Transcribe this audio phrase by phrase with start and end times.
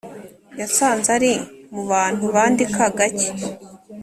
[0.59, 1.33] yasanze ari
[1.73, 3.29] mu bantu bandika gake